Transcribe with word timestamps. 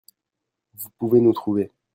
Vous 0.73 0.89
pouvez 0.97 1.21
nous 1.21 1.31
trouver. 1.31 1.71